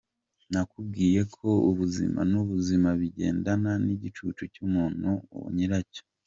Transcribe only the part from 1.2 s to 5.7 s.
ko ubuzimu n’ubuzima bigendana nk’igicucu cy’umuntu na